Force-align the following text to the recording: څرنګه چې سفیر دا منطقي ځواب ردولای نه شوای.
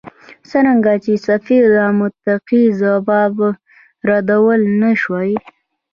څرنګه 0.49 0.93
چې 1.03 1.13
سفیر 1.27 1.63
دا 1.77 1.87
منطقي 1.99 2.63
ځواب 2.79 3.35
ردولای 4.09 4.61
نه 4.81 4.91
شوای. 5.01 5.33